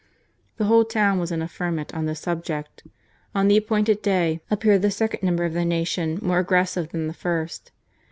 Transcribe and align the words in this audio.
The 0.57 0.65
whole 0.65 0.83
town 0.83 1.19
was 1.19 1.31
in 1.31 1.43
a 1.43 1.47
ferment 1.47 1.93
on 1.93 2.07
this 2.07 2.19
subject. 2.21 2.81
On 3.35 3.47
the 3.47 3.57
appointed 3.57 4.01
day 4.01 4.41
appeared 4.49 4.81
the 4.81 4.89
second 4.89 5.21
number 5.21 5.45
of 5.45 5.53
the 5.53 5.59
Nacion 5.59 6.19
more 6.23 6.39
aggressive 6.39 6.89
than 6.89 7.05
the 7.05 7.13
first. 7.13 7.69